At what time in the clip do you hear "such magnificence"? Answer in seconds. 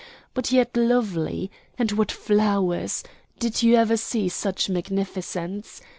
4.29-5.79